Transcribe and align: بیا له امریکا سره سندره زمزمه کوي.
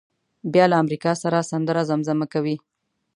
بیا 0.53 0.65
له 0.71 0.75
امریکا 0.83 1.11
سره 1.23 1.47
سندره 1.51 1.81
زمزمه 1.89 2.25
کوي. 2.33 2.55